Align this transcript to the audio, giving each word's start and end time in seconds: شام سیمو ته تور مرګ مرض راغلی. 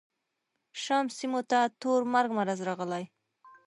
شام 0.83 1.05
سیمو 1.17 1.41
ته 1.49 1.59
تور 1.79 2.01
مرګ 2.13 2.29
مرض 2.37 2.59
راغلی. 2.67 3.03